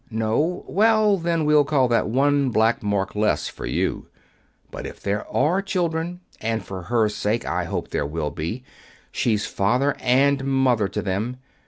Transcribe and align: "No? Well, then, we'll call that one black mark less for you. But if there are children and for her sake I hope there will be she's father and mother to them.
"No? 0.09 0.65
Well, 0.67 1.15
then, 1.19 1.45
we'll 1.45 1.63
call 1.63 1.87
that 1.89 2.09
one 2.09 2.49
black 2.49 2.81
mark 2.81 3.13
less 3.13 3.47
for 3.47 3.67
you. 3.67 4.07
But 4.71 4.87
if 4.87 4.99
there 4.99 5.27
are 5.27 5.61
children 5.61 6.21
and 6.39 6.65
for 6.65 6.81
her 6.81 7.07
sake 7.07 7.45
I 7.45 7.65
hope 7.65 7.89
there 7.89 8.07
will 8.07 8.31
be 8.31 8.63
she's 9.11 9.45
father 9.45 9.95
and 9.99 10.43
mother 10.43 10.87
to 10.87 11.03
them. 11.03 11.37